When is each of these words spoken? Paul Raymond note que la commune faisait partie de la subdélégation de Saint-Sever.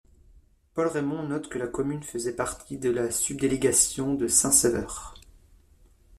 Paul 0.73 0.87
Raymond 0.87 1.27
note 1.27 1.47
que 1.47 1.59
la 1.59 1.67
commune 1.67 2.01
faisait 2.01 2.35
partie 2.35 2.79
de 2.79 2.89
la 2.89 3.11
subdélégation 3.11 4.15
de 4.15 4.27
Saint-Sever. 4.27 4.87